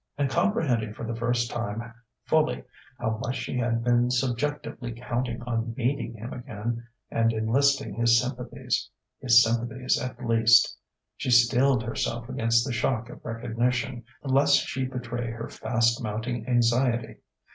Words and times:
And 0.17 0.31
comprehending 0.31 0.95
for 0.95 1.03
the 1.05 1.13
first 1.15 1.51
time 1.51 1.93
fully 2.25 2.63
how 2.97 3.19
much 3.19 3.35
she 3.35 3.55
had 3.59 3.83
been 3.83 4.09
subjectively 4.09 4.93
counting 4.93 5.43
on 5.43 5.75
meeting 5.77 6.15
him 6.15 6.33
again 6.33 6.87
and 7.11 7.31
enlisting 7.31 7.93
his 7.93 8.19
sympathies 8.19 8.89
his 9.19 9.43
sympathies 9.43 10.01
at 10.01 10.25
least 10.25 10.75
she 11.17 11.29
steeled 11.29 11.83
herself 11.83 12.27
against 12.29 12.65
the 12.65 12.73
shock 12.73 13.11
of 13.11 13.23
recognition, 13.23 14.03
lest 14.23 14.67
she 14.67 14.85
betray 14.85 15.29
her 15.29 15.47
fast 15.49 16.01
mounting 16.01 16.47
anxiety. 16.47 17.17